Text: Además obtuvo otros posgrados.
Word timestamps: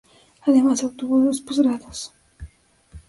Además 0.47 0.83
obtuvo 0.83 1.19
otros 1.19 1.41
posgrados. 1.41 2.11